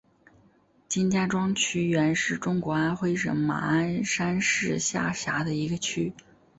[0.89, 6.11] 金家庄区原是中国安徽省马鞍山市下辖的一个区。